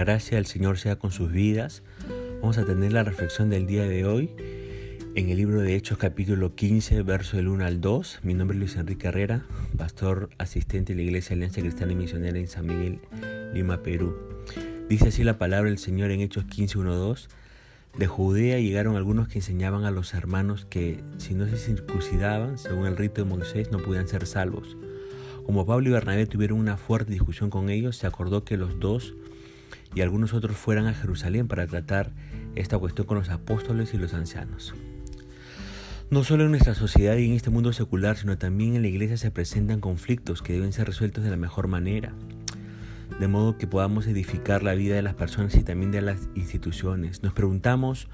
gracia 0.00 0.38
del 0.38 0.46
Señor 0.46 0.78
sea 0.78 0.96
con 0.96 1.10
sus 1.10 1.30
vidas. 1.30 1.82
Vamos 2.40 2.56
a 2.56 2.64
tener 2.64 2.90
la 2.90 3.04
reflexión 3.04 3.50
del 3.50 3.66
día 3.66 3.82
de 3.82 4.06
hoy 4.06 4.30
en 5.14 5.28
el 5.28 5.36
libro 5.36 5.60
de 5.60 5.76
Hechos 5.76 5.98
capítulo 5.98 6.54
15, 6.54 7.02
verso 7.02 7.36
del 7.36 7.48
1 7.48 7.66
al 7.66 7.82
2. 7.82 8.20
Mi 8.22 8.32
nombre 8.32 8.56
es 8.56 8.60
Luis 8.60 8.76
Enrique 8.76 9.08
Herrera, 9.08 9.44
pastor 9.76 10.30
asistente 10.38 10.94
de 10.94 10.96
la 10.96 11.02
Iglesia 11.02 11.34
Alianza 11.34 11.60
Cristiana 11.60 11.92
y 11.92 11.96
Misionera 11.96 12.38
en 12.38 12.48
San 12.48 12.66
Miguel, 12.66 13.00
Lima, 13.52 13.82
Perú. 13.82 14.16
Dice 14.88 15.08
así 15.08 15.22
la 15.22 15.36
palabra 15.36 15.68
del 15.68 15.78
Señor 15.78 16.10
en 16.12 16.20
Hechos 16.20 16.46
15, 16.46 16.78
1, 16.78 16.94
2. 16.94 17.28
De 17.98 18.06
Judea 18.06 18.58
llegaron 18.58 18.96
algunos 18.96 19.28
que 19.28 19.40
enseñaban 19.40 19.84
a 19.84 19.90
los 19.90 20.14
hermanos 20.14 20.64
que 20.64 21.04
si 21.18 21.34
no 21.34 21.46
se 21.46 21.58
circuncidaban, 21.58 22.56
según 22.56 22.86
el 22.86 22.96
rito 22.96 23.22
de 23.22 23.28
Moisés, 23.28 23.70
no 23.70 23.80
podían 23.80 24.08
ser 24.08 24.26
salvos. 24.26 24.78
Como 25.44 25.66
Pablo 25.66 25.90
y 25.90 25.92
Bernabé 25.92 26.26
tuvieron 26.26 26.58
una 26.58 26.78
fuerte 26.78 27.12
discusión 27.12 27.50
con 27.50 27.68
ellos, 27.68 27.96
se 27.96 28.06
acordó 28.06 28.44
que 28.44 28.56
los 28.56 28.80
dos 28.80 29.14
y 29.94 30.00
algunos 30.00 30.32
otros 30.32 30.56
fueran 30.56 30.86
a 30.86 30.94
Jerusalén 30.94 31.48
para 31.48 31.66
tratar 31.66 32.12
esta 32.54 32.78
cuestión 32.78 33.06
con 33.06 33.18
los 33.18 33.28
apóstoles 33.28 33.94
y 33.94 33.98
los 33.98 34.14
ancianos. 34.14 34.74
No 36.10 36.24
solo 36.24 36.44
en 36.44 36.50
nuestra 36.50 36.74
sociedad 36.74 37.16
y 37.16 37.26
en 37.26 37.34
este 37.34 37.50
mundo 37.50 37.72
secular, 37.72 38.16
sino 38.16 38.36
también 38.36 38.74
en 38.74 38.82
la 38.82 38.88
iglesia 38.88 39.16
se 39.16 39.30
presentan 39.30 39.80
conflictos 39.80 40.42
que 40.42 40.52
deben 40.52 40.72
ser 40.72 40.86
resueltos 40.86 41.22
de 41.22 41.30
la 41.30 41.36
mejor 41.36 41.68
manera, 41.68 42.12
de 43.20 43.28
modo 43.28 43.58
que 43.58 43.68
podamos 43.68 44.06
edificar 44.06 44.62
la 44.62 44.74
vida 44.74 44.96
de 44.96 45.02
las 45.02 45.14
personas 45.14 45.54
y 45.54 45.62
también 45.62 45.92
de 45.92 46.02
las 46.02 46.28
instituciones. 46.34 47.22
Nos 47.22 47.32
preguntamos 47.32 48.08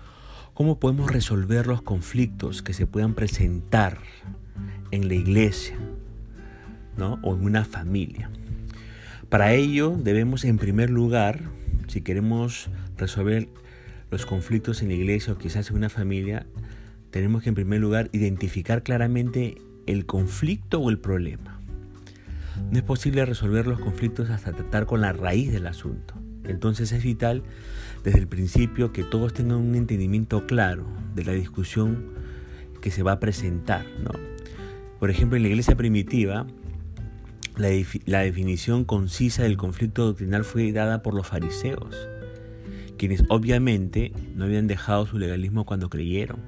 cómo 0.53 0.79
podemos 0.79 1.11
resolver 1.11 1.67
los 1.67 1.81
conflictos 1.81 2.63
que 2.63 2.75
se 2.75 2.87
puedan 2.87 3.15
presentar 3.15 3.99
en 4.91 5.09
la 5.09 5.15
iglesia 5.15 5.77
¿no? 6.97 7.19
o 7.23 7.35
en 7.35 7.45
una 7.45 7.65
familia. 7.65 8.31
Para 9.29 9.55
ello 9.55 9.97
debemos 9.99 10.45
en 10.45 10.59
primer 10.59 10.91
lugar 10.91 11.41
si 11.87 12.01
queremos 12.01 12.71
resolver 12.97 13.49
los 14.11 14.27
conflictos 14.27 14.83
en 14.83 14.89
la 14.89 14.95
iglesia 14.95 15.33
o 15.33 15.39
quizás 15.39 15.71
en 15.71 15.77
una 15.77 15.89
familia, 15.89 16.47
tenemos 17.11 17.43
que 17.43 17.49
en 17.49 17.55
primer 17.55 17.81
lugar 17.81 18.09
identificar 18.13 18.83
claramente 18.83 19.57
el 19.87 20.07
conflicto 20.07 20.81
o 20.81 20.91
el 20.91 20.99
problema. 20.99 21.61
No 22.71 22.79
es 22.79 22.85
posible 22.85 23.25
resolver 23.25 23.67
los 23.67 23.81
conflictos 23.81 24.31
hasta 24.31 24.53
tratar 24.53 24.87
con 24.87 25.01
la 25.01 25.13
raíz 25.13 25.53
del 25.53 25.67
asunto. 25.67 26.15
Entonces 26.45 26.93
es 26.93 27.03
vital 27.03 27.43
desde 28.05 28.21
el 28.21 28.29
principio 28.29 28.93
que 28.93 29.03
todos 29.03 29.35
tengan 29.35 29.59
un 29.59 29.75
entendimiento 29.75 30.47
claro 30.47 30.87
de 31.15 31.25
la 31.25 31.33
discusión 31.33 32.07
que 32.81 32.91
se 32.91 33.03
va 33.03 33.13
a 33.13 33.21
presentar. 33.21 33.85
¿no? 34.03 34.11
Por 34.99 35.11
ejemplo, 35.11 35.37
en 35.37 35.43
la 35.43 35.49
iglesia 35.49 35.77
primitiva, 35.77 36.47
la, 37.57 38.21
definición 38.21 38.85
concisa 38.85 39.43
del 39.43 39.57
conflicto 39.57 40.05
doctrinal 40.05 40.45
fue 40.45 40.73
dada 40.73 41.03
por 41.03 41.15
los 41.15 41.27
fariseos, 41.27 41.97
quienes 42.99 43.25
obviamente 43.29 44.13
no 44.35 44.45
habían 44.45 44.67
dejado 44.67 45.07
su 45.07 45.19
legalismo 45.19 45.65
cuando 45.65 45.89
creyeron. 45.89 46.41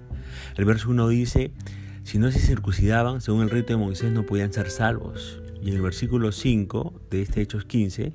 El 0.57 0.67
verso 0.67 0.91
1 0.91 1.09
dice, 1.09 1.53
si 2.05 2.19
no 2.19 2.31
se 2.31 2.41
circuncidaban, 2.41 3.21
según 3.21 3.43
el 3.43 3.51
rito 3.51 3.73
de 3.73 3.79
Moisés, 3.79 4.13
no 4.13 4.25
podían 4.25 4.53
ser 4.53 4.71
salvos. 4.71 5.41
Y 5.63 5.71
en 5.71 5.77
el 5.77 5.83
versículo 5.83 6.31
5 6.31 7.03
de 7.11 7.23
este 7.23 7.41
Hechos 7.41 7.65
15, 7.65 8.13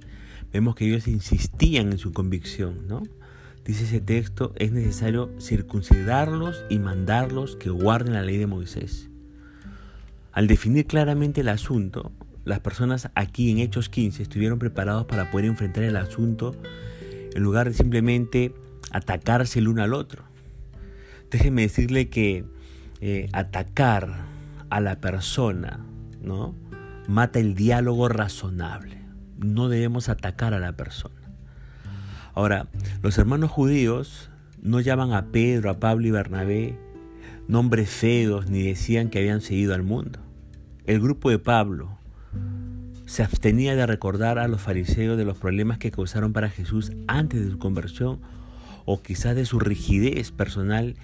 vemos 0.52 0.76
que 0.76 0.86
ellos 0.86 1.08
insistían 1.08 1.92
en 1.92 1.98
su 1.98 2.14
convicción, 2.14 2.88
¿no? 2.88 3.04
Dice 3.66 3.86
ese 3.86 4.02
texto, 4.02 4.54
es 4.58 4.72
necesario 4.72 5.32
circuncidarlos 5.40 6.64
y 6.70 6.80
mandarlos 6.80 7.56
que 7.56 7.70
guarden 7.70 8.14
la 8.14 8.22
ley 8.22 8.38
de 8.38 8.48
Moisés. 8.48 9.10
Al 10.34 10.48
definir 10.48 10.86
claramente 10.86 11.42
el 11.42 11.50
asunto, 11.50 12.12
las 12.46 12.60
personas 12.60 13.10
aquí 13.16 13.52
en 13.52 13.60
Hechos 13.60 13.90
15 13.90 14.24
estuvieron 14.24 14.60
preparados 14.60 15.06
para 15.06 15.32
poder 15.32 15.46
enfrentar 15.46 15.84
el 15.84 15.96
asunto 15.96 16.56
en 17.34 17.42
lugar 17.42 17.70
de 17.70 17.74
simplemente 17.74 18.54
atacarse 18.92 19.60
el 19.60 19.68
uno 19.68 19.84
al 19.84 19.94
otro. 19.94 20.24
Déjenme 21.32 21.64
decirle 21.64 22.10
que 22.10 22.46
eh, 23.02 23.30
atacar 23.34 24.26
a 24.70 24.80
la 24.80 25.00
persona 25.00 25.80
¿no? 26.22 26.56
mata 27.08 27.40
el 27.40 27.56
diálogo 27.56 28.08
razonable. 28.10 29.02
No 29.38 29.70
debemos 29.70 30.10
atacar 30.10 30.54
a 30.54 30.60
la 30.60 30.74
persona. 30.74 31.16
Ahora, 32.36 32.68
los 33.02 33.18
hermanos 33.18 33.52
judíos 33.52 34.30
no 34.62 34.80
llaman 34.80 35.14
a 35.14 35.28
Pedro, 35.28 35.70
a 35.70 35.80
Pablo 35.80 36.08
y 36.08 36.12
Bernabé 36.12 36.80
nombres 37.48 37.90
feos 37.90 38.50
ni 38.50 38.64
decían 38.64 39.10
que 39.10 39.20
habían 39.20 39.42
seguido 39.42 39.74
al 39.74 39.84
mundo. 39.84 40.20
El 40.86 41.00
grupo 41.00 41.30
de 41.30 41.40
Pablo, 41.40 41.98
se 43.06 43.24
abstenía 43.24 43.76
de 43.76 43.86
recordar 43.86 44.40
a 44.40 44.48
los 44.48 44.62
fariseos 44.62 45.18
de 45.18 45.26
los 45.26 45.38
problemas 45.38 45.78
que 45.78 45.92
causaron 45.92 46.34
para 46.34 46.50
Jesús 46.50 46.92
antes 47.08 47.44
de 47.44 47.52
su 47.52 47.60
conversión 47.60 48.20
o 48.86 49.02
quizás 49.02 49.36
de 49.36 49.46
su 49.46 49.60
rigidez 49.60 50.32
personal 50.32 50.96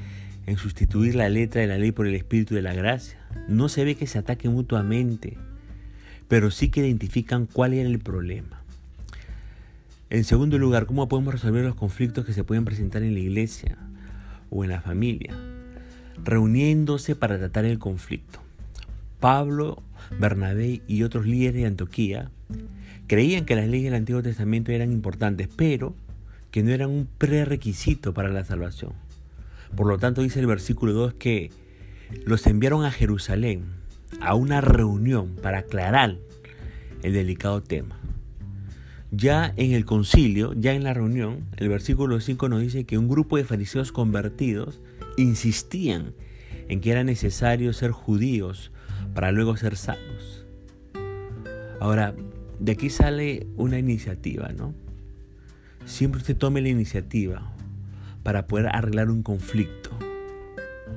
en 0.45 0.57
sustituir 0.57 1.15
la 1.15 1.29
letra 1.29 1.61
de 1.61 1.67
la 1.67 1.77
ley 1.77 1.91
por 1.91 2.07
el 2.07 2.15
espíritu 2.15 2.55
de 2.55 2.61
la 2.61 2.73
gracia. 2.73 3.19
No 3.47 3.69
se 3.69 3.83
ve 3.83 3.95
que 3.95 4.07
se 4.07 4.17
ataquen 4.17 4.53
mutuamente, 4.53 5.37
pero 6.27 6.51
sí 6.51 6.69
que 6.69 6.81
identifican 6.81 7.45
cuál 7.45 7.73
era 7.73 7.87
el 7.87 7.99
problema. 7.99 8.61
En 10.09 10.23
segundo 10.23 10.57
lugar, 10.57 10.87
¿cómo 10.87 11.07
podemos 11.07 11.33
resolver 11.33 11.63
los 11.63 11.75
conflictos 11.75 12.25
que 12.25 12.33
se 12.33 12.43
pueden 12.43 12.65
presentar 12.65 13.03
en 13.03 13.13
la 13.13 13.19
iglesia 13.19 13.77
o 14.49 14.63
en 14.63 14.71
la 14.71 14.81
familia? 14.81 15.35
Reuniéndose 16.23 17.15
para 17.15 17.37
tratar 17.37 17.65
el 17.65 17.77
conflicto. 17.77 18.39
Pablo, 19.19 19.83
Bernabé 20.19 20.81
y 20.87 21.03
otros 21.03 21.25
líderes 21.25 21.61
de 21.61 21.65
Antioquía 21.65 22.31
creían 23.07 23.45
que 23.45 23.55
las 23.55 23.67
leyes 23.67 23.85
del 23.85 23.95
Antiguo 23.95 24.21
Testamento 24.21 24.71
eran 24.71 24.91
importantes, 24.91 25.49
pero 25.55 25.95
que 26.51 26.63
no 26.63 26.71
eran 26.71 26.89
un 26.89 27.07
prerequisito 27.17 28.13
para 28.13 28.29
la 28.29 28.43
salvación. 28.43 28.93
Por 29.75 29.87
lo 29.87 29.97
tanto, 29.97 30.21
dice 30.21 30.39
el 30.39 30.47
versículo 30.47 30.93
2 30.93 31.13
que 31.15 31.51
los 32.25 32.45
enviaron 32.47 32.85
a 32.85 32.91
Jerusalén 32.91 33.65
a 34.21 34.35
una 34.35 34.61
reunión 34.61 35.35
para 35.41 35.59
aclarar 35.59 36.17
el 37.03 37.13
delicado 37.13 37.61
tema. 37.61 37.99
Ya 39.11 39.53
en 39.57 39.71
el 39.71 39.85
concilio, 39.85 40.53
ya 40.53 40.73
en 40.73 40.83
la 40.83 40.93
reunión, 40.93 41.45
el 41.57 41.69
versículo 41.69 42.19
5 42.19 42.49
nos 42.49 42.61
dice 42.61 42.83
que 42.85 42.97
un 42.97 43.07
grupo 43.07 43.37
de 43.37 43.43
fariseos 43.43 43.91
convertidos 43.91 44.79
insistían 45.17 46.13
en 46.67 46.79
que 46.81 46.91
era 46.91 47.03
necesario 47.03 47.73
ser 47.73 47.91
judíos 47.91 48.71
para 49.13 49.31
luego 49.31 49.57
ser 49.57 49.75
salvos. 49.75 50.45
Ahora, 51.79 52.13
de 52.59 52.71
aquí 52.73 52.89
sale 52.89 53.47
una 53.55 53.79
iniciativa, 53.79 54.49
¿no? 54.49 54.73
Siempre 55.85 56.19
usted 56.19 56.37
tome 56.37 56.61
la 56.61 56.69
iniciativa 56.69 57.53
para 58.23 58.47
poder 58.47 58.67
arreglar 58.67 59.09
un 59.09 59.23
conflicto 59.23 59.89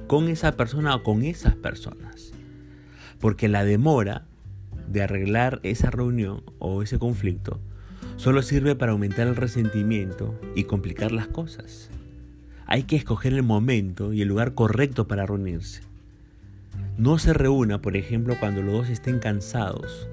con 0.07 0.29
esa 0.29 0.53
persona 0.57 0.95
o 0.95 1.03
con 1.03 1.23
esas 1.23 1.55
personas. 1.55 2.33
Porque 3.21 3.49
la 3.49 3.65
demora 3.65 4.27
de 4.89 5.03
arreglar 5.03 5.61
esa 5.63 5.91
reunión 5.91 6.43
o 6.59 6.83
ese 6.83 6.99
conflicto 6.99 7.61
solo 8.17 8.43
sirve 8.43 8.75
para 8.75 8.93
aumentar 8.93 9.27
el 9.29 9.37
resentimiento 9.37 10.39
y 10.55 10.65
complicar 10.65 11.13
las 11.13 11.29
cosas. 11.29 11.89
Hay 12.67 12.83
que 12.84 12.97
escoger 12.97 13.33
el 13.33 13.43
momento 13.43 14.13
y 14.13 14.23
el 14.23 14.29
lugar 14.29 14.55
correcto 14.55 15.07
para 15.07 15.27
reunirse. 15.27 15.83
No 16.98 17.19
se 17.19 17.32
reúna, 17.32 17.80
por 17.80 17.97
ejemplo, 17.97 18.36
cuando 18.38 18.62
los 18.62 18.75
dos 18.75 18.88
estén 18.91 19.19
cansados, 19.19 20.08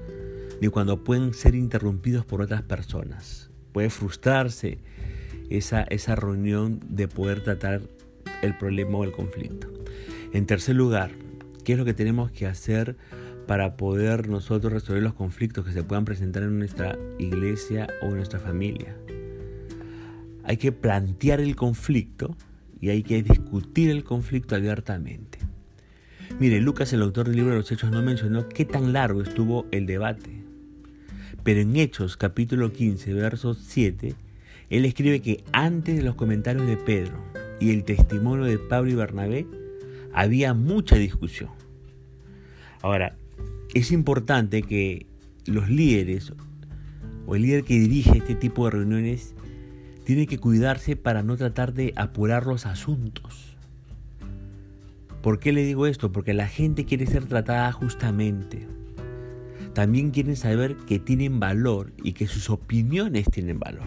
ni 0.62 0.68
cuando 0.68 1.04
pueden 1.04 1.34
ser 1.34 1.54
interrumpidos 1.54 2.24
por 2.24 2.40
otras 2.40 2.62
personas. 2.62 3.50
Puede 3.72 3.90
frustrarse 3.90 4.78
esa, 5.50 5.82
esa 5.82 6.16
reunión 6.16 6.80
de 6.88 7.06
poder 7.06 7.42
tratar 7.42 7.82
el 8.40 8.56
problema 8.56 8.98
o 8.98 9.04
el 9.04 9.12
conflicto. 9.12 9.70
En 10.32 10.46
tercer 10.46 10.74
lugar, 10.74 11.10
¿qué 11.64 11.74
es 11.74 11.78
lo 11.78 11.84
que 11.84 11.92
tenemos 11.92 12.30
que 12.30 12.46
hacer 12.46 12.96
para 13.46 13.76
poder 13.76 14.28
nosotros 14.28 14.72
resolver 14.72 15.02
los 15.02 15.14
conflictos 15.14 15.66
que 15.66 15.72
se 15.72 15.82
puedan 15.82 16.06
presentar 16.06 16.44
en 16.44 16.58
nuestra 16.58 16.98
iglesia 17.18 17.88
o 18.00 18.06
en 18.06 18.16
nuestra 18.16 18.38
familia? 18.38 18.96
Hay 20.44 20.56
que 20.56 20.72
plantear 20.72 21.40
el 21.40 21.56
conflicto 21.56 22.36
y 22.80 22.88
hay 22.88 23.02
que 23.02 23.22
discutir 23.22 23.90
el 23.90 24.02
conflicto 24.02 24.56
abiertamente. 24.56 25.39
Mire, 26.40 26.58
Lucas, 26.62 26.90
el 26.94 27.02
autor 27.02 27.26
del 27.26 27.36
libro 27.36 27.50
de 27.50 27.58
los 27.58 27.70
Hechos, 27.70 27.90
no 27.90 28.00
mencionó 28.00 28.48
qué 28.48 28.64
tan 28.64 28.94
largo 28.94 29.20
estuvo 29.20 29.66
el 29.72 29.84
debate. 29.84 30.42
Pero 31.44 31.60
en 31.60 31.76
Hechos 31.76 32.16
capítulo 32.16 32.72
15, 32.72 33.12
verso 33.12 33.52
7, 33.52 34.14
él 34.70 34.86
escribe 34.86 35.20
que 35.20 35.44
antes 35.52 35.98
de 35.98 36.02
los 36.02 36.14
comentarios 36.14 36.66
de 36.66 36.78
Pedro 36.78 37.22
y 37.60 37.72
el 37.72 37.84
testimonio 37.84 38.46
de 38.46 38.56
Pablo 38.56 38.90
y 38.90 38.94
Bernabé, 38.94 39.46
había 40.14 40.54
mucha 40.54 40.96
discusión. 40.96 41.50
Ahora, 42.80 43.16
es 43.74 43.92
importante 43.92 44.62
que 44.62 45.04
los 45.44 45.68
líderes 45.68 46.32
o 47.26 47.36
el 47.36 47.42
líder 47.42 47.64
que 47.64 47.78
dirige 47.78 48.16
este 48.16 48.34
tipo 48.34 48.64
de 48.64 48.70
reuniones 48.70 49.34
tiene 50.06 50.26
que 50.26 50.38
cuidarse 50.38 50.96
para 50.96 51.22
no 51.22 51.36
tratar 51.36 51.74
de 51.74 51.92
apurar 51.96 52.46
los 52.46 52.64
asuntos 52.64 53.59
¿Por 55.22 55.38
qué 55.38 55.52
le 55.52 55.64
digo 55.64 55.86
esto? 55.86 56.12
Porque 56.12 56.32
la 56.32 56.48
gente 56.48 56.86
quiere 56.86 57.06
ser 57.06 57.26
tratada 57.26 57.70
justamente. 57.72 58.66
También 59.74 60.10
quieren 60.10 60.36
saber 60.36 60.76
que 60.76 60.98
tienen 60.98 61.38
valor 61.40 61.92
y 62.02 62.12
que 62.12 62.26
sus 62.26 62.48
opiniones 62.48 63.26
tienen 63.30 63.58
valor. 63.58 63.84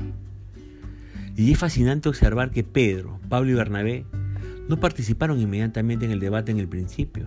Y 1.36 1.52
es 1.52 1.58
fascinante 1.58 2.10
observar 2.10 2.52
que 2.52 2.64
Pedro, 2.64 3.20
Pablo 3.30 3.52
y 3.52 3.56
Bernabé 3.56 4.06
no 4.70 4.80
participaron 4.80 5.40
inmediatamente 5.40 6.06
en 6.06 6.12
el 6.12 6.20
debate 6.20 6.52
en 6.52 6.60
el 6.60 6.68
principio. 6.68 7.26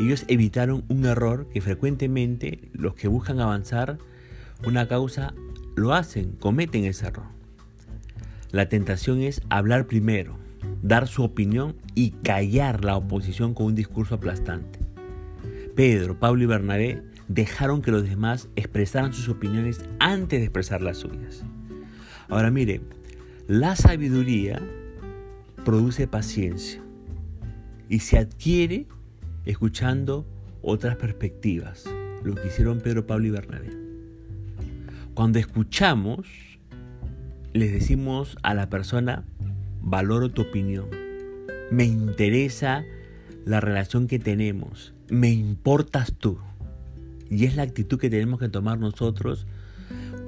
Ellos 0.00 0.24
evitaron 0.28 0.84
un 0.88 1.04
error 1.04 1.48
que 1.52 1.60
frecuentemente 1.60 2.70
los 2.72 2.94
que 2.94 3.08
buscan 3.08 3.40
avanzar 3.40 3.98
una 4.66 4.88
causa 4.88 5.34
lo 5.76 5.92
hacen, 5.92 6.32
cometen 6.32 6.84
ese 6.84 7.06
error. 7.06 7.26
La 8.50 8.68
tentación 8.68 9.20
es 9.20 9.42
hablar 9.50 9.86
primero, 9.86 10.36
dar 10.82 11.08
su 11.08 11.22
opinión 11.22 11.76
y 11.94 12.10
callar 12.10 12.84
la 12.84 12.96
oposición 12.96 13.54
con 13.54 13.66
un 13.66 13.74
discurso 13.74 14.14
aplastante. 14.14 14.78
Pedro, 15.74 16.18
Pablo 16.18 16.42
y 16.42 16.46
Bernabé 16.46 17.02
dejaron 17.28 17.80
que 17.80 17.90
los 17.90 18.02
demás 18.02 18.48
expresaran 18.56 19.12
sus 19.12 19.28
opiniones 19.28 19.80
antes 19.98 20.40
de 20.40 20.46
expresar 20.46 20.82
las 20.82 20.98
suyas. 20.98 21.44
Ahora 22.28 22.50
mire, 22.50 22.80
la 23.46 23.76
sabiduría 23.76 24.60
produce 25.64 26.06
paciencia 26.06 26.82
y 27.88 28.00
se 28.00 28.18
adquiere 28.18 28.86
escuchando 29.44 30.26
otras 30.62 30.96
perspectivas, 30.96 31.84
lo 32.22 32.34
que 32.34 32.48
hicieron 32.48 32.80
Pedro, 32.80 33.06
Pablo 33.06 33.26
y 33.26 33.30
Bernabé. 33.30 33.70
Cuando 35.14 35.38
escuchamos, 35.38 36.26
les 37.52 37.72
decimos 37.72 38.36
a 38.42 38.54
la 38.54 38.68
persona, 38.68 39.24
valoro 39.82 40.30
tu 40.30 40.42
opinión, 40.42 40.88
me 41.70 41.84
interesa 41.84 42.84
la 43.44 43.60
relación 43.60 44.06
que 44.06 44.18
tenemos, 44.18 44.92
me 45.08 45.30
importas 45.30 46.12
tú. 46.12 46.38
Y 47.28 47.44
es 47.44 47.54
la 47.54 47.62
actitud 47.62 47.98
que 47.98 48.10
tenemos 48.10 48.40
que 48.40 48.48
tomar 48.48 48.78
nosotros 48.78 49.46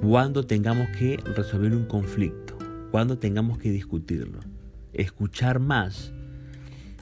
cuando 0.01 0.45
tengamos 0.45 0.89
que 0.97 1.17
resolver 1.35 1.73
un 1.73 1.85
conflicto, 1.85 2.57
cuando 2.91 3.17
tengamos 3.17 3.57
que 3.57 3.71
discutirlo. 3.71 4.39
Escuchar 4.93 5.59
más 5.59 6.13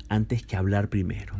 antes 0.10 0.46
que 0.46 0.56
hablar 0.56 0.90
primero. 0.90 1.36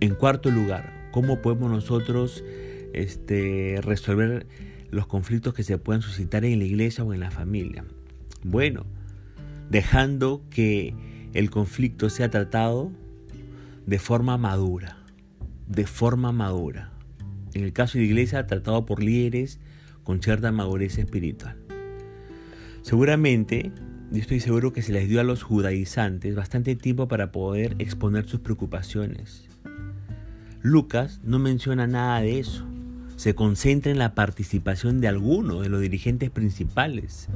En 0.00 0.14
cuarto 0.14 0.50
lugar, 0.50 1.08
¿cómo 1.12 1.42
podemos 1.42 1.70
nosotros 1.70 2.44
este, 2.92 3.80
resolver 3.82 4.46
los 4.90 5.06
conflictos 5.06 5.54
que 5.54 5.62
se 5.62 5.78
puedan 5.78 6.02
suscitar 6.02 6.44
en 6.44 6.58
la 6.58 6.64
iglesia 6.64 7.04
o 7.04 7.12
en 7.12 7.20
la 7.20 7.30
familia? 7.30 7.84
Bueno, 8.44 8.86
dejando 9.70 10.42
que 10.50 10.94
el 11.34 11.50
conflicto 11.50 12.10
sea 12.10 12.30
tratado 12.30 12.90
de 13.86 13.98
forma 13.98 14.36
madura, 14.36 14.98
de 15.66 15.86
forma 15.86 16.32
madura. 16.32 16.92
En 17.54 17.64
el 17.64 17.72
caso 17.72 17.98
de 17.98 18.04
la 18.04 18.10
iglesia, 18.10 18.46
tratado 18.46 18.84
por 18.86 19.02
líderes 19.02 19.60
con 20.04 20.22
cierta 20.22 20.52
madurez 20.52 20.98
espiritual. 20.98 21.56
Seguramente, 22.82 23.72
yo 24.10 24.20
estoy 24.20 24.40
seguro 24.40 24.72
que 24.72 24.82
se 24.82 24.92
les 24.92 25.08
dio 25.08 25.20
a 25.20 25.24
los 25.24 25.42
judaizantes 25.42 26.34
bastante 26.34 26.76
tiempo 26.76 27.08
para 27.08 27.30
poder 27.30 27.76
exponer 27.78 28.26
sus 28.26 28.40
preocupaciones. 28.40 29.48
Lucas 30.62 31.20
no 31.22 31.38
menciona 31.38 31.86
nada 31.86 32.20
de 32.20 32.38
eso. 32.38 32.66
Se 33.16 33.34
concentra 33.34 33.92
en 33.92 33.98
la 33.98 34.14
participación 34.14 35.00
de 35.00 35.08
algunos 35.08 35.62
de 35.62 35.68
los 35.68 35.80
dirigentes 35.80 36.30
principales. 36.30 37.28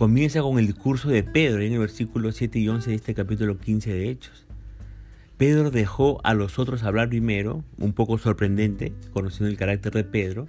Comienza 0.00 0.40
con 0.40 0.58
el 0.58 0.66
discurso 0.66 1.10
de 1.10 1.22
Pedro 1.22 1.60
en 1.60 1.74
el 1.74 1.78
versículo 1.78 2.32
7 2.32 2.58
y 2.58 2.66
11 2.70 2.88
de 2.88 2.96
este 2.96 3.14
capítulo 3.14 3.58
15 3.58 3.92
de 3.92 4.08
Hechos. 4.08 4.46
Pedro 5.36 5.70
dejó 5.70 6.22
a 6.24 6.32
los 6.32 6.58
otros 6.58 6.84
hablar 6.84 7.10
primero, 7.10 7.64
un 7.76 7.92
poco 7.92 8.16
sorprendente, 8.16 8.94
conociendo 9.12 9.50
el 9.50 9.58
carácter 9.58 9.92
de 9.92 10.04
Pedro, 10.04 10.46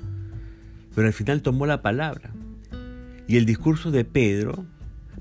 pero 0.95 1.07
al 1.07 1.11
final 1.11 1.41
tomó 1.41 1.65
la 1.65 1.81
palabra. 1.81 2.31
Y 3.27 3.35
el 3.35 3.45
discurso 3.45 3.91
de 3.91 4.05
Pedro 4.05 4.65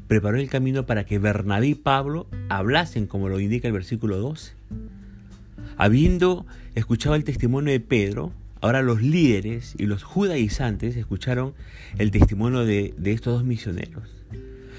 preparó 0.07 0.37
el 0.37 0.49
camino 0.49 0.87
para 0.87 1.03
que 1.03 1.19
Bernabé 1.19 1.67
y 1.67 1.75
Pablo 1.75 2.29
hablasen, 2.49 3.09
como 3.09 3.29
lo 3.29 3.41
indica 3.41 3.67
el 3.67 3.75
versículo 3.75 4.19
12. 4.19 4.53
Habiendo 5.77 6.47
escuchado 6.77 7.17
el 7.17 7.25
testimonio 7.25 7.73
de 7.73 7.81
Pedro, 7.81 8.33
ahora 8.61 8.83
los 8.83 9.03
líderes 9.03 9.75
y 9.79 9.87
los 9.87 10.03
judaizantes 10.03 10.97
escucharon 10.97 11.55
el 11.99 12.11
testimonio 12.11 12.65
de, 12.65 12.95
estos 13.05 13.35
dos 13.35 13.45
misioneros. 13.45 14.05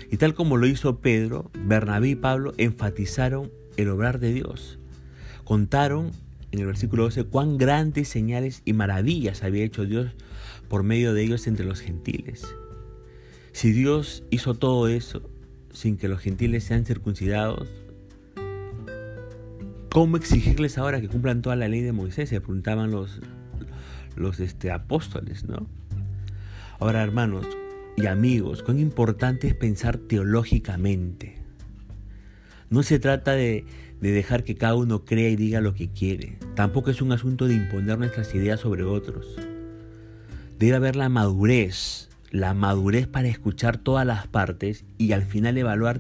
Y 0.09 0.17
tal 0.17 0.33
como 0.33 0.57
lo 0.57 0.67
hizo 0.67 0.99
Pedro, 0.99 1.49
Bernabé 1.65 2.09
y 2.09 2.15
Pablo 2.15 2.53
enfatizaron 2.57 3.51
el 3.77 3.89
obrar 3.89 4.19
de 4.19 4.33
Dios. 4.33 4.77
Contaron 5.43 6.11
en 6.51 6.59
el 6.59 6.65
versículo 6.65 7.03
12 7.03 7.23
cuán 7.25 7.57
grandes 7.57 8.09
señales 8.09 8.61
y 8.65 8.73
maravillas 8.73 9.43
había 9.43 9.63
hecho 9.63 9.85
Dios 9.85 10.11
por 10.67 10.83
medio 10.83 11.13
de 11.13 11.23
ellos 11.23 11.47
entre 11.47 11.65
los 11.65 11.79
gentiles. 11.79 12.45
Si 13.53 13.71
Dios 13.71 14.23
hizo 14.29 14.53
todo 14.53 14.87
eso 14.87 15.29
sin 15.73 15.97
que 15.97 16.07
los 16.07 16.19
gentiles 16.19 16.65
sean 16.65 16.85
circuncidados, 16.85 17.67
¿cómo 19.89 20.17
exigirles 20.17 20.77
ahora 20.77 21.01
que 21.01 21.07
cumplan 21.07 21.41
toda 21.41 21.55
la 21.55 21.67
ley 21.67 21.81
de 21.81 21.93
Moisés? 21.93 22.29
Se 22.29 22.41
preguntaban 22.41 22.91
los, 22.91 23.19
los 24.15 24.39
este, 24.39 24.71
apóstoles, 24.71 25.45
¿no? 25.45 25.67
Ahora, 26.79 27.03
hermanos 27.03 27.47
y 27.97 28.07
amigos, 28.07 28.63
cuán 28.63 28.79
importante 28.79 29.47
es 29.47 29.55
pensar 29.55 29.97
teológicamente. 29.97 31.35
No 32.69 32.83
se 32.83 32.99
trata 32.99 33.33
de, 33.33 33.65
de 33.99 34.11
dejar 34.11 34.43
que 34.43 34.55
cada 34.55 34.75
uno 34.75 35.05
crea 35.05 35.29
y 35.29 35.35
diga 35.35 35.61
lo 35.61 35.73
que 35.73 35.89
quiere. 35.89 36.37
Tampoco 36.55 36.89
es 36.89 37.01
un 37.01 37.11
asunto 37.11 37.47
de 37.47 37.55
imponer 37.55 37.99
nuestras 37.99 38.33
ideas 38.33 38.61
sobre 38.61 38.83
otros. 38.83 39.35
Debe 40.57 40.75
haber 40.75 40.95
la 40.95 41.09
madurez, 41.09 42.09
la 42.31 42.53
madurez 42.53 43.07
para 43.07 43.27
escuchar 43.27 43.77
todas 43.77 44.05
las 44.05 44.27
partes 44.27 44.85
y 44.97 45.11
al 45.11 45.23
final 45.23 45.57
evaluar 45.57 45.99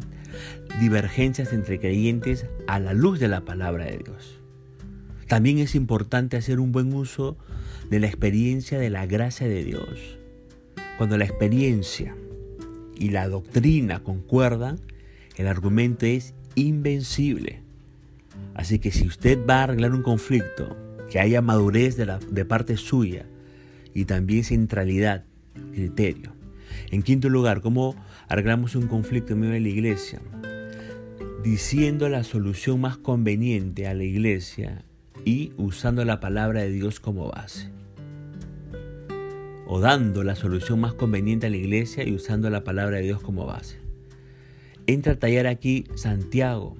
divergencias 0.79 1.53
entre 1.53 1.79
creyentes 1.79 2.47
a 2.67 2.79
la 2.79 2.93
luz 2.93 3.19
de 3.19 3.27
la 3.27 3.41
palabra 3.41 3.85
de 3.85 3.97
Dios. 3.97 4.40
También 5.31 5.59
es 5.59 5.75
importante 5.75 6.35
hacer 6.35 6.59
un 6.59 6.73
buen 6.73 6.93
uso 6.93 7.37
de 7.89 8.01
la 8.01 8.07
experiencia 8.07 8.77
de 8.77 8.89
la 8.89 9.05
gracia 9.05 9.47
de 9.47 9.63
Dios. 9.63 10.17
Cuando 10.97 11.17
la 11.17 11.23
experiencia 11.23 12.13
y 12.97 13.11
la 13.11 13.29
doctrina 13.29 14.03
concuerdan, 14.03 14.81
el 15.37 15.47
argumento 15.47 16.05
es 16.05 16.33
invencible. 16.55 17.61
Así 18.55 18.79
que 18.79 18.91
si 18.91 19.07
usted 19.07 19.39
va 19.49 19.61
a 19.61 19.63
arreglar 19.63 19.93
un 19.93 20.03
conflicto, 20.03 20.75
que 21.09 21.21
haya 21.21 21.41
madurez 21.41 21.95
de, 21.95 22.43
parte 22.43 22.75
suya 22.75 23.25
y 23.93 24.03
también 24.03 24.43
centralidad, 24.43 25.23
criterio. 25.71 26.33
En 26.89 27.03
quinto 27.03 27.29
lugar, 27.29 27.61
¿cómo 27.61 27.95
arreglamos 28.27 28.75
un 28.75 28.87
conflicto 28.87 29.31
en 29.31 29.39
medio 29.39 29.53
de 29.53 29.61
la 29.61 29.69
iglesia? 29.69 30.19
Diciendo 31.41 32.09
la 32.09 32.25
solución 32.25 32.81
más 32.81 32.97
conveniente 32.97 33.87
a 33.87 33.93
la 33.93 34.03
iglesia 34.03 34.83
y 35.25 35.53
usando 35.57 36.05
la 36.05 36.19
palabra 36.19 36.61
de 36.61 36.71
Dios 36.71 36.99
como 36.99 37.29
base. 37.29 37.69
O 39.67 39.79
dando 39.79 40.23
la 40.23 40.35
solución 40.35 40.79
más 40.79 40.93
conveniente 40.93 41.47
a 41.47 41.49
la 41.49 41.57
iglesia 41.57 42.07
y 42.07 42.13
usando 42.13 42.49
la 42.49 42.63
palabra 42.63 42.97
de 42.97 43.03
Dios 43.03 43.21
como 43.21 43.45
base. 43.45 43.79
Entra 44.87 45.13
a 45.13 45.19
tallar 45.19 45.47
aquí 45.47 45.85
Santiago 45.95 46.75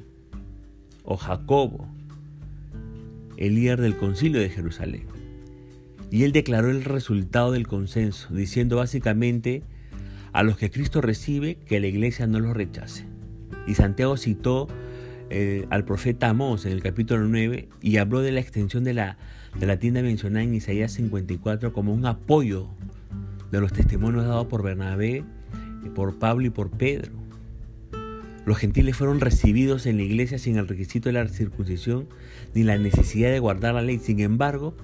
o 1.04 1.18
Jacobo, 1.18 1.88
el 3.38 3.56
líder 3.56 3.82
del 3.82 3.98
concilio 3.98 4.42
de 4.42 4.50
Jerusalén. 4.50 5.06
Y 6.10 6.24
él 6.24 6.34
declaró 6.34 6.70
el 6.70 6.84
resultado 6.84 7.54
del 7.54 7.68
consenso, 7.68 8.34
diciendo 8.34 8.76
básicamente 8.76 9.64
a 10.34 10.44
los 10.44 10.58
que 10.58 10.70
Cristo 10.70 11.02
recibe 11.02 11.56
que 11.56 11.80
la 11.80 11.88
iglesia 11.88 12.28
no 12.28 12.40
los 12.40 12.56
rechace. 12.56 13.06
Y 13.68 13.76
Santiago 13.76 14.18
citó 14.18 14.68
eh, 15.34 15.66
al 15.70 15.86
profeta 15.86 16.28
Amós 16.28 16.66
en 16.66 16.74
el 16.74 16.84
capítulo 16.84 17.26
9 17.26 17.70
y 17.82 17.98
habló 17.98 18.20
de 18.20 18.34
la 18.34 18.42
extensión 18.42 18.84
de 18.84 18.94
la, 18.94 19.18
de 19.58 19.66
la 19.66 19.80
tienda 19.80 20.02
mencionada 20.02 20.44
en 20.44 20.54
Isaías 20.54 20.92
54 20.92 21.72
como 21.72 21.94
un 21.94 22.06
apoyo 22.06 22.68
de 23.50 23.62
los 23.62 23.72
testimonios 23.72 24.26
dados 24.26 24.48
por 24.48 24.62
Bernabé, 24.62 25.24
por 25.96 26.20
Pablo 26.20 26.48
y 26.48 26.50
por 26.50 26.70
Pedro. 26.70 27.14
Los 28.46 28.58
gentiles 28.58 28.98
fueron 28.98 29.22
recibidos 29.22 29.86
en 29.86 29.96
la 29.96 30.04
iglesia 30.04 30.38
sin 30.38 30.58
el 30.58 30.68
requisito 30.68 31.08
de 31.08 31.14
la 31.14 31.26
circuncisión 31.30 32.10
ni 32.54 32.64
la 32.64 32.78
necesidad 32.78 33.32
de 33.32 33.40
guardar 33.40 33.76
la 33.76 33.82
ley. 33.82 34.00
Sin 34.00 34.20
embargo, 34.20 34.76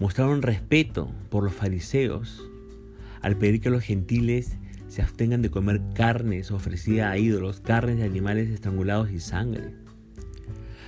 mostraron 0.00 0.42
respeto 0.42 1.10
por 1.30 1.44
los 1.44 1.54
fariseos 1.54 2.42
al 3.22 3.38
pedir 3.38 3.62
que 3.62 3.70
los 3.70 3.84
gentiles 3.84 4.58
se 4.88 5.02
abstengan 5.02 5.42
de 5.42 5.50
comer 5.50 5.80
carnes 5.94 6.50
ofrecidas 6.50 7.12
a 7.12 7.18
ídolos, 7.18 7.60
carnes 7.60 7.98
de 7.98 8.04
animales 8.04 8.48
estrangulados 8.48 9.10
y 9.10 9.20
sangre. 9.20 9.74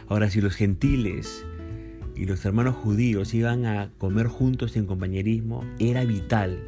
Ahora, 0.08 0.30
si 0.30 0.40
los 0.40 0.54
gentiles 0.54 1.44
y 2.16 2.24
los 2.24 2.44
hermanos 2.44 2.74
judíos 2.74 3.32
iban 3.34 3.66
a 3.66 3.92
comer 3.98 4.26
juntos 4.26 4.76
en 4.76 4.86
compañerismo, 4.86 5.64
era 5.78 6.04
vital 6.04 6.58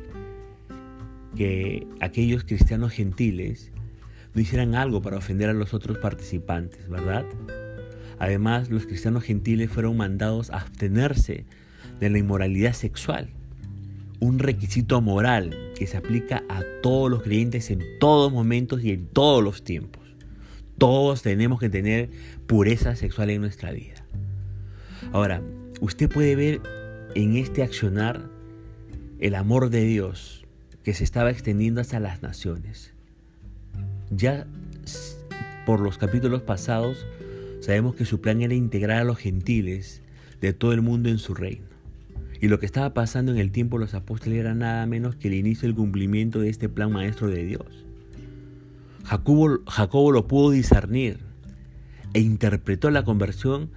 que 1.36 1.86
aquellos 2.00 2.44
cristianos 2.44 2.92
gentiles 2.92 3.72
no 4.34 4.40
hicieran 4.40 4.74
algo 4.74 5.02
para 5.02 5.18
ofender 5.18 5.50
a 5.50 5.54
los 5.54 5.74
otros 5.74 5.98
participantes, 5.98 6.88
¿verdad? 6.88 7.24
Además, 8.18 8.70
los 8.70 8.86
cristianos 8.86 9.24
gentiles 9.24 9.70
fueron 9.70 9.96
mandados 9.96 10.50
a 10.50 10.58
abstenerse 10.58 11.44
de 11.98 12.10
la 12.10 12.18
inmoralidad 12.18 12.72
sexual. 12.72 13.30
Un 14.22 14.38
requisito 14.38 15.00
moral 15.00 15.72
que 15.76 15.88
se 15.88 15.96
aplica 15.96 16.44
a 16.48 16.62
todos 16.80 17.10
los 17.10 17.24
creyentes 17.24 17.72
en 17.72 17.82
todos 17.98 18.32
momentos 18.32 18.84
y 18.84 18.92
en 18.92 19.08
todos 19.08 19.42
los 19.42 19.64
tiempos. 19.64 20.14
Todos 20.78 21.22
tenemos 21.22 21.58
que 21.58 21.68
tener 21.68 22.08
pureza 22.46 22.94
sexual 22.94 23.30
en 23.30 23.40
nuestra 23.40 23.72
vida. 23.72 24.06
Ahora, 25.10 25.42
usted 25.80 26.08
puede 26.08 26.36
ver 26.36 26.60
en 27.16 27.36
este 27.36 27.64
accionar 27.64 28.22
el 29.18 29.34
amor 29.34 29.70
de 29.70 29.84
Dios 29.86 30.44
que 30.84 30.94
se 30.94 31.02
estaba 31.02 31.32
extendiendo 31.32 31.80
hasta 31.80 31.98
las 31.98 32.22
naciones. 32.22 32.92
Ya 34.08 34.46
por 35.66 35.80
los 35.80 35.98
capítulos 35.98 36.42
pasados 36.42 37.04
sabemos 37.58 37.96
que 37.96 38.04
su 38.04 38.20
plan 38.20 38.40
era 38.40 38.54
integrar 38.54 38.98
a 38.98 39.04
los 39.04 39.18
gentiles 39.18 40.00
de 40.40 40.52
todo 40.52 40.72
el 40.72 40.80
mundo 40.80 41.08
en 41.08 41.18
su 41.18 41.34
reino. 41.34 41.71
Y 42.42 42.48
lo 42.48 42.58
que 42.58 42.66
estaba 42.66 42.92
pasando 42.92 43.30
en 43.30 43.38
el 43.38 43.52
tiempo 43.52 43.78
de 43.78 43.84
los 43.84 43.94
apóstoles 43.94 44.40
era 44.40 44.52
nada 44.52 44.84
menos 44.84 45.14
que 45.14 45.28
el 45.28 45.34
inicio 45.34 45.68
del 45.68 45.76
cumplimiento 45.76 46.40
de 46.40 46.48
este 46.50 46.68
plan 46.68 46.90
maestro 46.90 47.28
de 47.28 47.44
Dios. 47.44 47.86
Jacobo, 49.04 50.10
lo 50.10 50.26
pudo 50.26 50.50
discernir 50.50 51.20
e 52.14 52.18
interpretó 52.18 52.90
la 52.90 53.04
conversión 53.04 53.70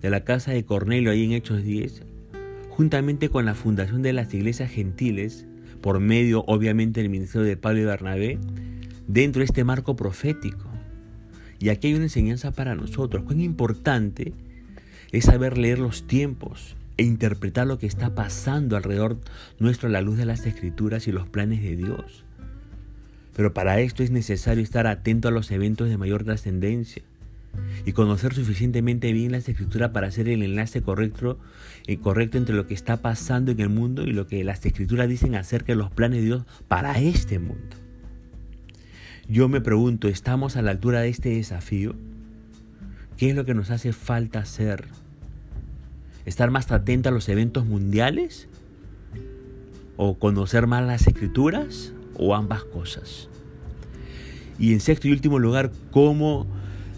de 0.00 0.10
la 0.10 0.22
casa 0.22 0.52
de 0.52 0.64
Cornelio 0.64 1.10
ahí 1.10 1.24
en 1.24 1.32
Hechos 1.32 1.64
10, 1.64 2.04
juntamente 2.68 3.28
con 3.28 3.44
la 3.44 3.56
fundación 3.56 4.02
de 4.02 4.12
las 4.12 4.32
iglesias 4.32 4.70
gentiles, 4.70 5.44
por 5.80 5.98
medio 5.98 6.44
obviamente 6.46 7.00
del 7.00 7.10
ministerio 7.10 7.44
de 7.44 7.56
Pablo 7.56 7.80
y 7.80 7.84
Bernabé, 7.86 8.38
dentro 9.08 9.40
de 9.40 9.46
este 9.46 9.64
marco 9.64 9.96
profético. 9.96 10.70
Y 11.58 11.70
aquí 11.70 11.88
hay 11.88 11.94
una 11.94 12.04
enseñanza 12.04 12.52
para 12.52 12.76
nosotros. 12.76 13.24
Cuán 13.24 13.40
importante 13.40 14.32
es 15.10 15.24
saber 15.24 15.58
leer 15.58 15.80
los 15.80 16.06
tiempos 16.06 16.76
e 16.96 17.04
interpretar 17.04 17.66
lo 17.66 17.78
que 17.78 17.86
está 17.86 18.14
pasando 18.14 18.76
alrededor 18.76 19.18
nuestro 19.58 19.88
a 19.88 19.92
la 19.92 20.02
luz 20.02 20.18
de 20.18 20.26
las 20.26 20.46
escrituras 20.46 21.08
y 21.08 21.12
los 21.12 21.28
planes 21.28 21.62
de 21.62 21.76
Dios. 21.76 22.24
Pero 23.34 23.54
para 23.54 23.80
esto 23.80 24.02
es 24.02 24.10
necesario 24.10 24.62
estar 24.62 24.86
atento 24.86 25.28
a 25.28 25.30
los 25.30 25.50
eventos 25.50 25.88
de 25.88 25.96
mayor 25.96 26.24
trascendencia 26.24 27.02
y 27.84 27.92
conocer 27.92 28.34
suficientemente 28.34 29.12
bien 29.12 29.32
las 29.32 29.48
escrituras 29.48 29.90
para 29.90 30.06
hacer 30.06 30.28
el 30.28 30.42
enlace 30.42 30.82
correcto, 30.82 31.38
eh, 31.86 31.98
correcto 31.98 32.38
entre 32.38 32.54
lo 32.54 32.66
que 32.66 32.74
está 32.74 32.98
pasando 32.98 33.52
en 33.52 33.60
el 33.60 33.68
mundo 33.68 34.04
y 34.04 34.12
lo 34.12 34.26
que 34.26 34.44
las 34.44 34.64
escrituras 34.64 35.08
dicen 35.08 35.34
acerca 35.34 35.72
de 35.72 35.76
los 35.76 35.90
planes 35.90 36.20
de 36.20 36.26
Dios 36.26 36.44
para 36.68 36.98
este 36.98 37.38
mundo. 37.38 37.76
Yo 39.28 39.48
me 39.48 39.60
pregunto, 39.60 40.08
¿estamos 40.08 40.56
a 40.56 40.62
la 40.62 40.72
altura 40.72 41.00
de 41.00 41.08
este 41.08 41.30
desafío? 41.30 41.94
¿Qué 43.16 43.30
es 43.30 43.36
lo 43.36 43.44
que 43.44 43.54
nos 43.54 43.70
hace 43.70 43.92
falta 43.92 44.40
hacer? 44.40 44.84
¿Estar 46.24 46.50
más 46.50 46.70
atento 46.70 47.08
a 47.08 47.12
los 47.12 47.28
eventos 47.28 47.66
mundiales? 47.66 48.48
¿O 49.96 50.18
conocer 50.18 50.66
más 50.66 50.84
las 50.84 51.06
escrituras? 51.06 51.92
¿O 52.14 52.34
ambas 52.34 52.64
cosas? 52.64 53.28
Y 54.58 54.72
en 54.72 54.80
sexto 54.80 55.08
y 55.08 55.12
último 55.12 55.38
lugar, 55.38 55.72
¿cómo 55.90 56.46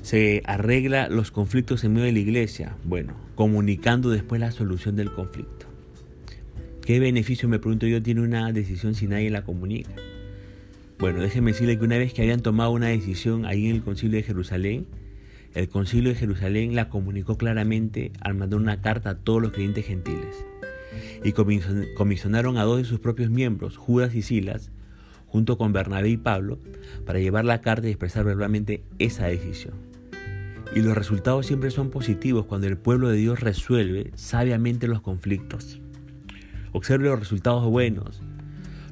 se 0.03 0.43
arregla 0.45 1.09
los 1.09 1.31
conflictos 1.31 1.85
en 1.85 1.95
medio 1.95 2.07
de 2.07 2.13
la 2.13 2.19
iglesia? 2.19 2.77
Bueno, 2.85 3.15
comunicando 3.35 4.11
después 4.11 4.41
la 4.41 4.51
solución 4.51 4.97
del 4.97 5.13
conflicto. 5.13 5.67
¿Qué 6.85 7.01
beneficio, 7.01 7.49
me 7.49 7.59
pregunto 7.59 7.87
yo, 7.87 8.03
tiene 8.03 8.21
una 8.21 8.53
decisión 8.53 8.95
si 8.95 9.07
nadie 9.07 9.31
la 9.31 9.45
comunica? 9.45 9.95
Bueno, 10.99 11.23
déjenme 11.23 11.53
decirle 11.53 11.79
que 11.79 11.85
una 11.85 11.97
vez 11.97 12.13
que 12.13 12.21
habían 12.21 12.41
tomado 12.41 12.71
una 12.73 12.89
decisión 12.89 13.47
ahí 13.47 13.69
en 13.69 13.77
el 13.77 13.83
concilio 13.83 14.19
de 14.19 14.23
Jerusalén, 14.23 14.87
el 15.55 15.69
concilio 15.69 16.11
de 16.11 16.17
Jerusalén 16.17 16.75
la 16.75 16.89
comunicó 16.89 17.39
claramente 17.39 18.13
al 18.21 18.35
mandar 18.35 18.59
una 18.59 18.81
carta 18.81 19.11
a 19.11 19.19
todos 19.19 19.41
los 19.41 19.53
creyentes 19.53 19.87
gentiles. 19.87 20.45
Y 21.23 21.33
comisionaron 21.33 22.59
a 22.59 22.65
dos 22.65 22.79
de 22.79 22.85
sus 22.85 22.99
propios 22.99 23.31
miembros, 23.31 23.77
Judas 23.77 24.15
y 24.17 24.23
Silas, 24.23 24.73
junto 25.27 25.57
con 25.57 25.73
Bernabé 25.73 26.11
y 26.11 26.17
Pablo, 26.17 26.59
para 27.07 27.21
llevar 27.21 27.45
la 27.45 27.61
carta 27.61 27.87
y 27.87 27.91
expresar 27.91 28.25
verbalmente 28.25 28.83
esa 28.99 29.27
decisión. 29.27 29.75
Y 30.75 30.81
los 30.81 30.97
resultados 30.97 31.47
siempre 31.47 31.71
son 31.71 31.91
positivos 31.91 32.47
cuando 32.47 32.67
el 32.67 32.77
pueblo 32.77 33.09
de 33.09 33.17
Dios 33.17 33.41
resuelve 33.41 34.11
sabiamente 34.17 34.89
los 34.89 35.03
conflictos. 35.03 35.81
Observe 36.73 37.09
los 37.09 37.21
resultados 37.21 37.65
buenos. 37.65 38.21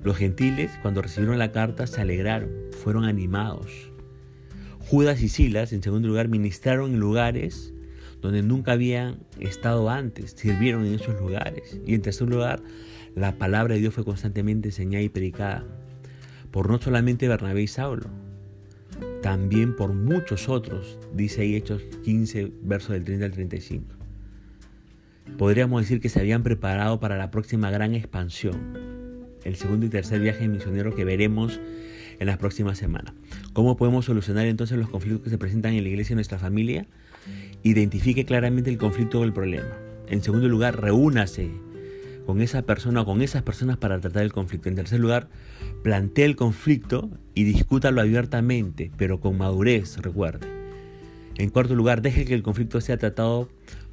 Los 0.04 0.16
gentiles, 0.16 0.70
cuando 0.82 1.02
recibieron 1.02 1.38
la 1.38 1.50
carta, 1.50 1.88
se 1.88 2.00
alegraron, 2.00 2.50
fueron 2.82 3.04
animados 3.04 3.91
Judas 4.88 5.22
y 5.22 5.28
Silas, 5.28 5.72
en 5.72 5.82
segundo 5.82 6.08
lugar, 6.08 6.28
ministraron 6.28 6.94
en 6.94 7.00
lugares 7.00 7.72
donde 8.20 8.42
nunca 8.42 8.72
habían 8.72 9.18
estado 9.40 9.90
antes, 9.90 10.32
sirvieron 10.36 10.86
en 10.86 10.94
esos 10.94 11.20
lugares. 11.20 11.78
Y 11.86 11.94
en 11.94 12.02
tercer 12.02 12.28
lugar, 12.28 12.62
la 13.16 13.36
palabra 13.36 13.74
de 13.74 13.80
Dios 13.80 13.94
fue 13.94 14.04
constantemente 14.04 14.68
enseñada 14.68 15.02
y 15.02 15.08
predicada 15.08 15.64
por 16.52 16.70
no 16.70 16.78
solamente 16.78 17.28
Bernabé 17.28 17.62
y 17.62 17.66
Saulo, 17.66 18.08
también 19.22 19.74
por 19.74 19.94
muchos 19.94 20.48
otros, 20.48 20.98
dice 21.14 21.42
ahí 21.42 21.56
Hechos 21.56 21.82
15, 22.04 22.52
versos 22.62 22.90
del 22.90 23.04
30 23.04 23.24
al 23.24 23.32
35. 23.32 23.86
Podríamos 25.38 25.82
decir 25.82 26.00
que 26.00 26.10
se 26.10 26.20
habían 26.20 26.42
preparado 26.42 27.00
para 27.00 27.16
la 27.16 27.30
próxima 27.30 27.70
gran 27.70 27.94
expansión, 27.94 28.60
el 29.44 29.56
segundo 29.56 29.86
y 29.86 29.88
tercer 29.88 30.20
viaje 30.20 30.46
misionero 30.46 30.94
que 30.94 31.04
veremos 31.04 31.58
en 32.18 32.26
las 32.26 32.38
próximas 32.38 32.78
semanas. 32.78 33.14
¿Cómo 33.52 33.76
podemos 33.76 34.04
solucionar 34.04 34.46
entonces 34.46 34.78
los 34.78 34.88
conflictos 34.88 35.22
que 35.22 35.30
se 35.30 35.38
presentan 35.38 35.74
en 35.74 35.82
la 35.82 35.88
iglesia 35.88 36.12
y 36.12 36.14
en 36.14 36.18
nuestra 36.18 36.38
familia? 36.38 36.86
Identifique 37.62 38.24
claramente 38.24 38.70
el 38.70 38.78
conflicto 38.78 39.20
o 39.20 39.24
el 39.24 39.32
problema. 39.32 39.76
En 40.08 40.22
segundo 40.22 40.48
lugar, 40.48 40.80
reúnase 40.80 41.50
con 42.26 42.40
esa 42.40 42.62
persona 42.62 43.02
o 43.02 43.04
con 43.04 43.22
esas 43.22 43.42
personas 43.42 43.76
para 43.76 44.00
tratar 44.00 44.22
el 44.22 44.32
conflicto. 44.32 44.68
En 44.68 44.74
tercer 44.74 45.00
lugar, 45.00 45.28
plantee 45.82 46.24
el 46.24 46.36
conflicto 46.36 47.10
y 47.34 47.44
discútalo 47.44 48.00
abiertamente, 48.00 48.90
pero 48.96 49.20
con 49.20 49.38
madurez, 49.38 49.98
recuerde. 49.98 50.46
En 51.36 51.50
cuarto 51.50 51.74
lugar, 51.74 52.02
deje 52.02 52.24
que 52.24 52.34
el 52.34 52.42
conflicto 52.42 52.80
sea 52.80 52.98
tratado 52.98 53.48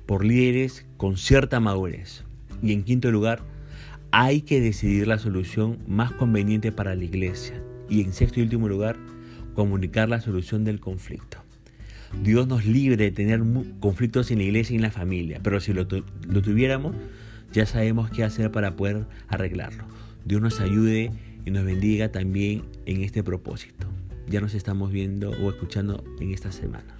por 0.06 0.26
líderes 0.26 0.86
con 0.98 1.18
cierta 1.18 1.60
madurez. 1.60 2.24
Y 2.62 2.74
en 2.74 2.84
quinto 2.84 3.12
lugar, 3.12 3.42
hay 4.12 4.42
que 4.42 4.60
decidir 4.60 5.08
la 5.08 5.20
solución 5.20 5.78
más 5.88 6.12
conveniente 6.12 6.72
para 6.72 6.96
la 6.96 7.04
iglesia. 7.04 7.64
Y 7.90 8.02
en 8.02 8.14
sexto 8.14 8.40
y 8.40 8.44
último 8.44 8.68
lugar, 8.68 8.98
comunicar 9.56 10.10
la 10.10 10.22
solución 10.22 10.64
del 10.64 10.80
conflicto. 10.80 11.40
Dios 12.24 12.48
nos 12.48 12.66
libre 12.66 13.06
de 13.06 13.12
tener 13.12 13.42
conflictos 13.80 14.32
en 14.32 14.40
la 14.40 14.46
iglesia 14.46 14.74
y 14.74 14.78
en 14.78 14.82
la 14.82 14.92
familia, 14.92 15.40
pero 15.44 15.60
si 15.60 15.74
lo, 15.74 15.88
tuviéramos, 15.88 16.96
ya 17.54 17.66
sabemos 17.66 18.10
qué 18.10 18.24
hacer 18.24 18.52
para 18.52 18.76
poder 18.76 19.06
arreglarlo. 19.28 19.86
Dios 20.26 20.42
nos 20.42 20.60
ayude 20.60 21.12
y 21.46 21.52
nos 21.52 21.66
bendiga 21.66 22.12
también 22.12 22.64
en 22.86 23.04
este 23.04 23.24
propósito. 23.24 23.88
Ya 24.28 24.42
nos 24.42 24.54
estamos 24.54 24.92
viendo 24.92 25.32
o 25.32 25.50
escuchando 25.50 26.04
en 26.20 26.32
esta 26.32 26.52
semana. 26.52 26.99